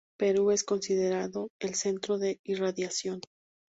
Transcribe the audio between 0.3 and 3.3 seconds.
es considerado el centro de irradiación.